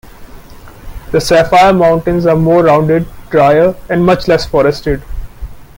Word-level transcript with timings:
The 1.11 1.21
Sapphire 1.21 1.73
Mountains 1.73 2.25
are 2.25 2.35
more 2.35 2.63
rounded, 2.63 3.05
drier, 3.29 3.75
and 3.87 4.03
much 4.03 4.27
less 4.27 4.47
forested. 4.47 5.03